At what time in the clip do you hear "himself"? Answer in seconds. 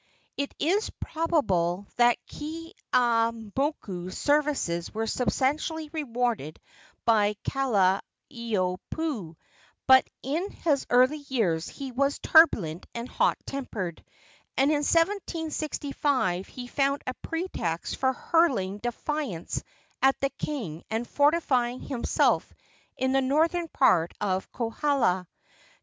21.79-22.51